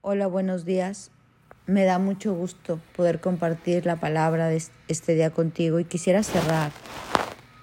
Hola, 0.00 0.28
buenos 0.28 0.64
días. 0.64 1.10
Me 1.66 1.84
da 1.84 1.98
mucho 1.98 2.32
gusto 2.32 2.78
poder 2.94 3.20
compartir 3.20 3.84
la 3.84 3.96
palabra 3.96 4.46
de 4.46 4.62
este 4.86 5.16
día 5.16 5.30
contigo 5.30 5.80
y 5.80 5.84
quisiera 5.84 6.22
cerrar 6.22 6.70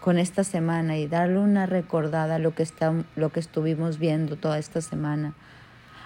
con 0.02 0.18
esta 0.18 0.44
semana 0.44 0.98
y 0.98 1.08
darle 1.08 1.40
una 1.40 1.66
recordada 1.66 2.36
a 2.36 2.40
lo 2.40 2.54
que, 2.54 2.62
está, 2.62 2.94
lo 3.16 3.30
que 3.30 3.40
estuvimos 3.40 4.00
viendo 4.00 4.36
toda 4.36 4.60
esta 4.60 4.82
semana. 4.82 5.34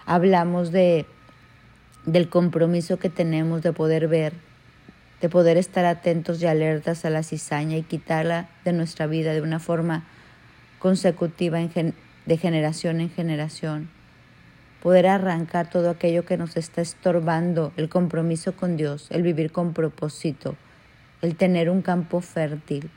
Hablamos 0.05 0.71
de, 0.71 1.07
del 2.05 2.29
compromiso 2.29 2.99
que 2.99 3.09
tenemos 3.09 3.63
de 3.63 3.73
poder 3.73 4.07
ver, 4.07 4.33
de 5.21 5.29
poder 5.29 5.57
estar 5.57 5.85
atentos 5.85 6.39
y 6.43 6.45
alertas 6.45 7.05
a 7.05 7.09
la 7.09 7.23
cizaña 7.23 7.75
y 7.75 7.81
quitarla 7.81 8.49
de 8.65 8.73
nuestra 8.73 9.07
vida 9.07 9.33
de 9.33 9.41
una 9.41 9.57
forma 9.57 10.05
consecutiva 10.77 11.57
de 11.57 12.37
generación 12.37 13.01
en 13.01 13.09
generación 13.09 13.98
poder 14.81 15.07
arrancar 15.07 15.69
todo 15.69 15.89
aquello 15.89 16.25
que 16.25 16.37
nos 16.37 16.55
está 16.57 16.81
estorbando, 16.81 17.73
el 17.77 17.89
compromiso 17.89 18.53
con 18.53 18.77
Dios, 18.77 19.07
el 19.09 19.23
vivir 19.23 19.51
con 19.51 19.73
propósito, 19.73 20.55
el 21.21 21.35
tener 21.35 21.69
un 21.69 21.81
campo 21.81 22.21
fértil. 22.21 22.89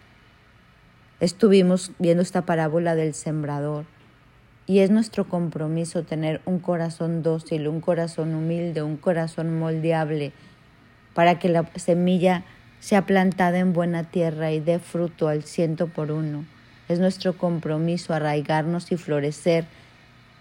Estuvimos 1.20 1.92
viendo 1.98 2.22
esta 2.22 2.42
parábola 2.42 2.94
del 2.94 3.14
sembrador 3.14 3.84
y 4.66 4.80
es 4.80 4.90
nuestro 4.90 5.28
compromiso 5.28 6.04
tener 6.04 6.40
un 6.44 6.60
corazón 6.60 7.22
dócil, 7.22 7.66
un 7.68 7.80
corazón 7.80 8.34
humilde, 8.34 8.82
un 8.82 8.96
corazón 8.96 9.58
moldeable, 9.58 10.32
para 11.14 11.38
que 11.38 11.48
la 11.48 11.68
semilla 11.76 12.44
sea 12.80 13.06
plantada 13.06 13.58
en 13.58 13.72
buena 13.72 14.04
tierra 14.04 14.50
y 14.52 14.60
dé 14.60 14.78
fruto 14.78 15.28
al 15.28 15.42
ciento 15.42 15.88
por 15.88 16.10
uno. 16.10 16.44
Es 16.88 17.00
nuestro 17.00 17.36
compromiso 17.36 18.14
arraigarnos 18.14 18.90
y 18.92 18.96
florecer 18.96 19.66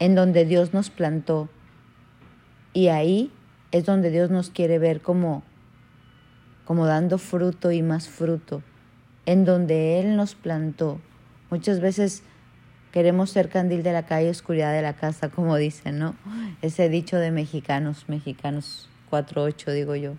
en 0.01 0.15
donde 0.15 0.45
Dios 0.45 0.73
nos 0.73 0.89
plantó. 0.89 1.47
Y 2.73 2.87
ahí 2.87 3.31
es 3.71 3.85
donde 3.85 4.09
Dios 4.09 4.31
nos 4.31 4.49
quiere 4.49 4.79
ver 4.79 5.01
como, 5.01 5.43
como 6.65 6.87
dando 6.87 7.19
fruto 7.19 7.71
y 7.71 7.83
más 7.83 8.09
fruto, 8.09 8.63
en 9.27 9.45
donde 9.45 9.99
Él 9.99 10.15
nos 10.15 10.33
plantó. 10.33 10.99
Muchas 11.51 11.81
veces 11.81 12.23
queremos 12.91 13.29
ser 13.29 13.49
candil 13.49 13.83
de 13.83 13.93
la 13.93 14.07
calle, 14.07 14.31
oscuridad 14.31 14.73
de 14.73 14.81
la 14.81 14.93
casa, 14.93 15.29
como 15.29 15.55
dicen, 15.55 15.99
¿no? 15.99 16.15
Ese 16.63 16.89
dicho 16.89 17.17
de 17.17 17.29
mexicanos, 17.29 18.05
mexicanos 18.09 18.89
4-8, 19.11 19.71
digo 19.71 19.95
yo. 19.95 20.13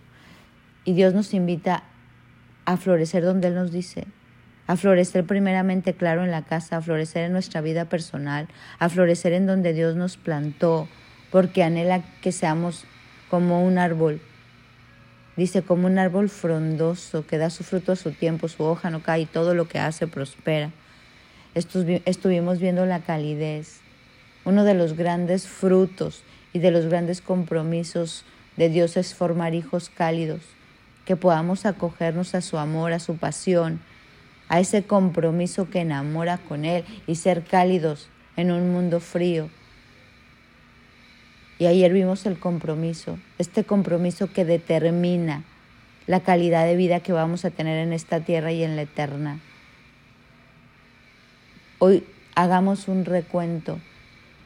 Y 0.85 0.93
Dios 0.93 1.13
nos 1.13 1.35
invita 1.35 1.83
a 2.67 2.77
florecer 2.77 3.25
donde 3.25 3.49
Él 3.49 3.57
nos 3.57 3.73
dice, 3.73 4.07
a 4.67 4.77
florecer 4.77 5.25
primeramente, 5.25 5.95
claro, 5.95 6.25
en 6.25 6.31
la 6.31 6.43
casa, 6.43 6.77
a 6.77 6.83
florecer 6.83 7.25
en 7.25 7.33
nuestra 7.33 7.61
vida 7.61 7.87
personal, 7.87 8.49
a 8.79 8.89
florecer 8.89 9.33
en 9.33 9.47
donde 9.47 9.73
Dios 9.73 9.97
nos 9.97 10.17
plantó, 10.17 10.89
porque 11.31 11.63
anhela 11.63 12.03
que 12.21 12.33
seamos 12.33 12.85
como 13.29 13.65
un 13.65 13.79
árbol. 13.79 14.21
Dice, 15.37 15.63
como 15.63 15.87
un 15.87 15.99
árbol 15.99 16.29
frondoso 16.29 17.27
que 17.27 17.39
da 17.39 17.49
su 17.49 17.65
fruto 17.65 17.93
a 17.93 17.97
su 17.97 18.13
tiempo, 18.13 18.49
su 18.49 18.65
hoja 18.65 18.91
no 18.91 19.03
cae 19.03 19.23
y 19.23 19.27
todo 19.27 19.55
lo 19.55 19.67
que 19.67 19.79
hace 19.79 20.07
prospera. 20.07 20.71
Estuvimos 21.55 22.59
viendo 22.59 22.87
la 22.87 23.01
calidez, 23.01 23.81
uno 24.45 24.65
de 24.65 24.75
los 24.75 24.95
grandes 24.95 25.47
frutos 25.47 26.23
y 26.53 26.59
de 26.59 26.71
los 26.71 26.87
grandes 26.87 27.21
compromisos 27.21 28.25
de 28.57 28.69
Dios 28.69 28.97
es 28.97 29.15
formar 29.15 29.55
hijos 29.55 29.91
cálidos, 29.91 30.43
que 31.05 31.17
podamos 31.17 31.67
acogernos 31.67 32.35
a 32.35 32.41
su 32.41 32.59
amor, 32.59 32.93
a 32.93 32.99
su 32.99 33.17
pasión, 33.17 33.81
a 34.53 34.61
ese 34.61 34.83
compromiso 34.83 35.71
que 35.71 35.81
enamora 35.81 36.37
con 36.37 36.67
Él 36.67 36.85
y 37.07 37.15
ser 37.15 37.43
cálidos 37.43 38.11
en 38.37 38.53
un 38.53 38.71
mundo 38.71 39.01
frío. 39.01 39.49
Y 41.59 41.65
ayer 41.65 41.91
vimos 41.91 42.27
el 42.27 42.39
compromiso, 42.39 43.19
este 43.39 43.65
compromiso 43.65 44.31
que 44.31 44.45
determina 44.45 45.43
la 46.07 46.21
calidad 46.21 46.67
de 46.67 46.77
vida 46.77 47.01
que 47.01 47.15
vamos 47.15 47.47
a 47.47 47.51
tener 47.51 47.79
en 47.79 47.95
esta 47.95 48.21
tierra 48.21 48.53
y 48.53 48.63
en 48.63 48.77
la 48.77 48.83
eterna. 48.83 49.41
Hoy 51.79 52.05
hagamos 52.35 52.89
un 52.89 53.07
recuento 53.07 53.79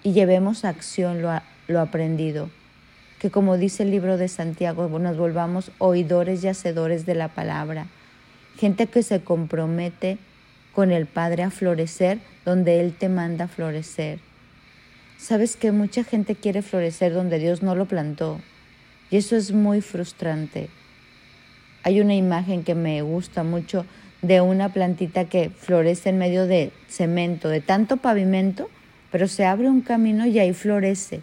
y 0.04 0.12
llevemos 0.12 0.64
a 0.64 0.68
acción 0.68 1.20
lo, 1.20 1.32
lo 1.66 1.80
aprendido. 1.80 2.48
Que 3.18 3.32
como 3.32 3.56
dice 3.56 3.82
el 3.82 3.90
libro 3.90 4.18
de 4.18 4.28
Santiago, 4.28 4.88
nos 5.00 5.16
volvamos 5.16 5.72
oidores 5.78 6.44
y 6.44 6.48
hacedores 6.48 7.06
de 7.06 7.16
la 7.16 7.26
palabra 7.26 7.88
gente 8.58 8.86
que 8.86 9.02
se 9.02 9.22
compromete 9.22 10.18
con 10.74 10.90
el 10.90 11.06
Padre 11.06 11.42
a 11.42 11.50
florecer 11.50 12.18
donde 12.44 12.80
Él 12.80 12.94
te 12.94 13.08
manda 13.08 13.46
a 13.46 13.48
florecer. 13.48 14.18
Sabes 15.18 15.56
que 15.56 15.72
mucha 15.72 16.04
gente 16.04 16.34
quiere 16.34 16.62
florecer 16.62 17.12
donde 17.12 17.38
Dios 17.38 17.62
no 17.62 17.74
lo 17.74 17.86
plantó 17.86 18.40
y 19.10 19.16
eso 19.16 19.36
es 19.36 19.52
muy 19.52 19.80
frustrante. 19.80 20.68
Hay 21.82 22.00
una 22.00 22.14
imagen 22.14 22.64
que 22.64 22.74
me 22.74 23.00
gusta 23.02 23.42
mucho 23.42 23.86
de 24.22 24.40
una 24.40 24.70
plantita 24.70 25.26
que 25.26 25.50
florece 25.50 26.08
en 26.08 26.18
medio 26.18 26.46
de 26.46 26.72
cemento, 26.88 27.48
de 27.48 27.60
tanto 27.60 27.98
pavimento, 27.98 28.68
pero 29.12 29.28
se 29.28 29.44
abre 29.44 29.68
un 29.68 29.82
camino 29.82 30.26
y 30.26 30.38
ahí 30.38 30.52
florece, 30.52 31.22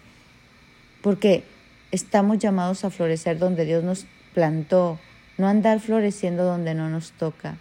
porque 1.02 1.44
estamos 1.92 2.40
llamados 2.40 2.86
a 2.86 2.90
florecer 2.90 3.38
donde 3.38 3.66
Dios 3.66 3.84
nos 3.84 4.06
plantó, 4.34 5.00
no 5.38 5.48
andar 5.48 5.80
floreciendo 5.80 6.44
donde 6.44 6.76
no 6.76 6.90
nos 6.90 7.12
toca, 7.12 7.58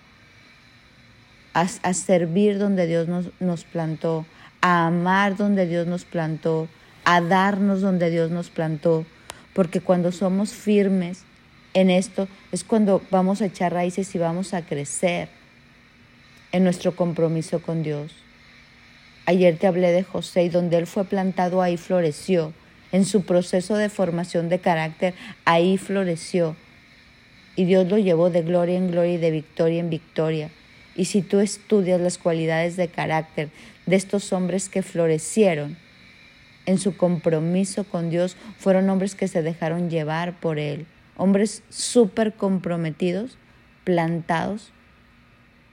a, 1.55 1.94
servir 1.94 2.59
donde 2.59 2.87
Dios 2.87 3.09
nos, 3.09 3.28
nos 3.41 3.65
plantó, 3.65 4.25
a 4.60 4.87
amar 4.87 5.37
donde 5.37 5.66
Dios 5.66 5.87
nos 5.87 6.05
plantó, 6.05 6.69
a 7.05 7.21
darnos 7.21 7.81
donde 7.81 8.10
Dios 8.10 8.31
nos 8.31 8.50
plantó, 8.50 9.05
porque 9.53 9.81
cuando 9.81 10.12
somos 10.12 10.53
firmes 10.53 11.25
en 11.75 11.91
esto 11.91 12.28
es 12.53 12.65
cuando 12.65 13.03
vamos 13.10 13.43
a 13.43 13.47
echar 13.47 13.72
raíces 13.72 14.15
y 14.15 14.19
vamos 14.19 14.54
a 14.54 14.62
crecer 14.62 15.28
en 16.53 16.65
nuestro 16.65 16.94
compromiso 16.94 17.60
con 17.60 17.83
Dios. 17.83 18.12
Ayer 19.27 19.56
te 19.56 19.66
hablé 19.66 19.93
de 19.93 20.03
José 20.03 20.44
y 20.44 20.49
donde 20.49 20.78
él 20.78 20.87
fue 20.87 21.04
plantado 21.04 21.62
ahí 21.62 21.77
floreció. 21.77 22.53
En 22.91 23.06
su 23.06 23.25
proceso 23.25 23.77
de 23.77 23.89
formación 23.89 24.50
de 24.50 24.59
carácter 24.59 25.15
ahí 25.47 25.78
floreció 25.78 26.56
y 27.56 27.64
Dios 27.64 27.88
lo 27.88 27.98
llevó 27.98 28.30
de 28.30 28.42
gloria 28.42 28.76
en 28.76 28.90
gloria 28.90 29.14
y 29.14 29.18
de 29.18 29.30
victoria 29.30 29.80
en 29.80 29.90
victoria. 29.90 30.50
Y 30.94 31.06
si 31.06 31.22
tú 31.22 31.40
estudias 31.40 32.00
las 32.00 32.18
cualidades 32.18 32.76
de 32.76 32.88
carácter 32.88 33.50
de 33.86 33.96
estos 33.96 34.32
hombres 34.32 34.68
que 34.68 34.82
florecieron 34.82 35.76
en 36.66 36.78
su 36.78 36.96
compromiso 36.96 37.84
con 37.84 38.10
Dios, 38.10 38.36
fueron 38.58 38.88
hombres 38.88 39.14
que 39.14 39.28
se 39.28 39.42
dejaron 39.42 39.91
llevar 39.91 40.38
por 40.38 40.58
Él, 40.58 40.86
hombres 41.16 41.62
súper 41.70 42.34
comprometidos, 42.34 43.36
plantados 43.84 44.72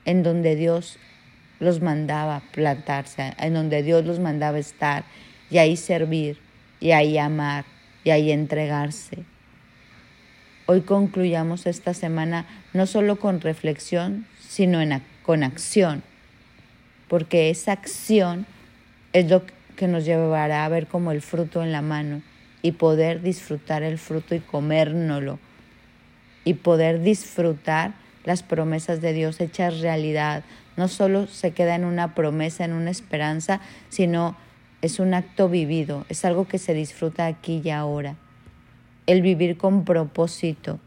en 0.06 0.24
donde 0.24 0.56
Dios 0.56 0.98
los 1.60 1.82
mandaba 1.82 2.42
plantarse, 2.52 3.34
en 3.38 3.54
donde 3.54 3.84
Dios 3.84 4.06
los 4.06 4.20
mandaba 4.20 4.58
estar, 4.58 5.04
y 5.52 5.58
ahí 5.58 5.76
servir, 5.76 6.40
y 6.80 6.92
ahí 6.92 7.18
amar, 7.18 7.66
y 8.04 8.12
ahí 8.12 8.32
entregarse. 8.32 9.26
Hoy 10.72 10.82
concluyamos 10.82 11.66
esta 11.66 11.96
semana 11.96 12.46
no 12.74 12.86
solo 12.86 13.16
con 13.16 13.42
reflexión, 13.42 14.28
sino 14.40 14.78
con 15.24 15.42
acción, 15.42 16.04
porque 17.08 17.50
esa 17.50 17.72
acción 17.72 18.46
es 19.12 19.32
lo 19.32 19.42
que 19.76 19.88
nos 19.88 20.06
llevará 20.06 20.66
a 20.66 20.70
ver 20.70 20.86
como 20.86 21.12
el 21.12 21.24
fruto 21.24 21.64
en 21.64 21.72
la 21.72 21.82
mano 21.82 22.22
y 22.62 22.74
poder 22.74 23.24
disfrutar 23.24 23.82
el 23.82 23.98
fruto 23.98 24.36
y 24.36 24.42
comérnoslo 24.42 25.40
y 26.44 26.54
poder 26.54 27.02
disfrutar 27.02 27.96
las 28.24 28.44
promesas 28.44 29.02
de 29.02 29.14
Dios 29.14 29.42
hechas 29.42 29.80
realidad. 29.80 30.44
No 30.78 30.88
solo 30.88 31.26
se 31.26 31.50
queda 31.50 31.74
en 31.74 31.84
una 31.84 32.14
promesa, 32.14 32.64
en 32.64 32.74
una 32.74 32.92
esperanza, 32.92 33.60
sino 33.90 34.38
es 34.84 35.00
un 35.00 35.16
acto 35.16 35.50
vivido, 35.50 36.06
es 36.10 36.26
algo 36.26 36.48
que 36.48 36.60
se 36.60 36.76
disfruta 36.76 37.26
aquí 37.26 37.60
y 37.64 37.72
ahora 37.72 38.18
el 39.10 39.24
vivir 39.24 39.58
con 39.58 39.86
propósito, 39.86 40.80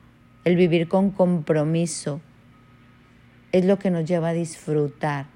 el 0.44 0.54
vivir 0.54 0.86
con 0.86 1.10
compromiso, 1.10 2.20
es 3.50 3.64
lo 3.64 3.80
que 3.80 3.90
nos 3.90 4.04
lleva 4.04 4.28
a 4.28 4.32
disfrutar 4.32 5.26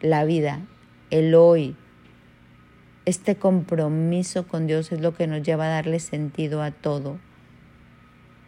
la 0.00 0.24
vida, 0.24 0.60
el 1.10 1.34
hoy. 1.34 1.76
Este 3.04 3.36
compromiso 3.36 4.48
con 4.48 4.66
Dios 4.66 4.90
es 4.90 5.02
lo 5.02 5.12
que 5.14 5.26
nos 5.26 5.42
lleva 5.42 5.66
a 5.66 5.68
darle 5.68 6.00
sentido 6.00 6.62
a 6.62 6.70
todo. 6.70 7.18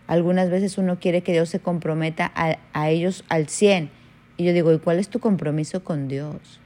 Algunas 0.07 0.49
veces 0.49 0.79
uno 0.79 0.99
quiere 0.99 1.23
que 1.23 1.33
Dios 1.33 1.51
se 1.51 1.61
comprometa 1.61 2.33
a, 2.35 2.89
ellos 2.89 3.27
al 3.29 3.49
100. 3.49 3.91
Y 4.39 4.45
yo 4.45 4.55
digo, 4.55 4.73
¿y 4.73 4.79
cuál 4.79 4.99
es 4.99 5.11
tu 5.11 5.21
compromiso 5.21 5.85
con 5.85 6.09
Dios? 6.09 6.61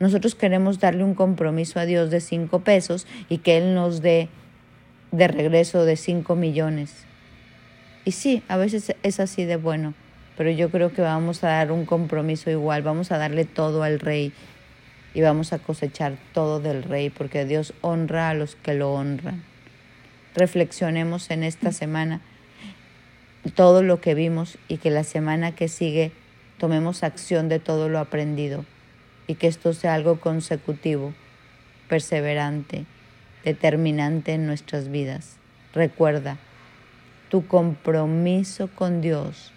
Nosotros 0.00 0.36
queremos 0.36 0.80
darle 0.80 1.04
un 1.04 1.14
compromiso 1.14 1.78
a 1.78 1.84
Dios 1.84 2.10
de 2.10 2.22
cinco 2.22 2.60
pesos 2.60 3.06
y 3.28 3.38
que 3.38 3.58
Él 3.58 3.74
nos 3.74 4.00
dé 4.00 4.30
de 5.12 5.28
regreso 5.28 5.84
de 5.84 5.96
5 5.96 6.34
millones. 6.36 7.04
Y 8.04 8.12
sí, 8.12 8.42
a 8.48 8.56
veces 8.56 8.94
es 9.02 9.20
así 9.20 9.44
de 9.44 9.56
bueno, 9.56 9.94
pero 10.36 10.50
yo 10.50 10.70
creo 10.70 10.92
que 10.92 11.02
vamos 11.02 11.42
a 11.42 11.48
dar 11.48 11.72
un 11.72 11.86
compromiso 11.86 12.50
igual, 12.50 12.82
vamos 12.82 13.10
a 13.10 13.18
darle 13.18 13.44
todo 13.44 13.82
al 13.82 13.98
rey 13.98 14.32
y 15.14 15.22
vamos 15.22 15.52
a 15.52 15.58
cosechar 15.58 16.16
todo 16.32 16.60
del 16.60 16.82
rey, 16.82 17.10
porque 17.10 17.44
Dios 17.44 17.72
honra 17.80 18.30
a 18.30 18.34
los 18.34 18.54
que 18.54 18.74
lo 18.74 18.92
honran. 18.92 19.42
reflexionemos 20.34 21.30
en 21.30 21.42
esta 21.42 21.72
semana 21.72 22.20
todo 23.54 23.82
lo 23.82 24.00
que 24.00 24.14
vimos 24.14 24.58
y 24.68 24.76
que 24.76 24.90
la 24.90 25.04
semana 25.04 25.52
que 25.52 25.68
sigue 25.68 26.12
tomemos 26.58 27.02
acción 27.02 27.48
de 27.48 27.58
todo 27.58 27.88
lo 27.88 27.98
aprendido 27.98 28.64
y 29.26 29.36
que 29.36 29.46
esto 29.46 29.72
sea 29.72 29.94
algo 29.94 30.20
consecutivo, 30.20 31.14
perseverante, 31.88 32.84
determinante 33.46 34.34
en 34.34 34.44
nuestras 34.44 34.90
vidas. 34.90 35.36
Recuerda, 35.72 36.36
tu 37.30 37.46
compromiso 37.46 38.68
con 38.74 39.00
Dios 39.00 39.52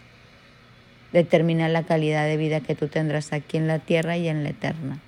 determina 1.12 1.68
la 1.70 1.84
calidad 1.84 2.26
de 2.26 2.38
vida 2.38 2.62
que 2.62 2.76
tú 2.76 2.88
tendrás 2.88 3.34
aquí 3.34 3.58
en 3.58 3.68
la 3.68 3.80
tierra 3.80 4.16
y 4.16 4.28
en 4.28 4.44
la 4.44 4.52
eterna. 4.52 5.00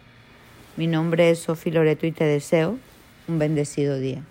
Mi 0.78 0.88
nombre 0.88 1.30
es 1.30 1.39
Sofi 1.39 1.69
Loreto 1.69 2.07
y 2.07 2.12
te 2.12 2.24
deseo 2.24 2.80
un 3.28 3.38
bendecido 3.38 4.00
día. 4.00 4.24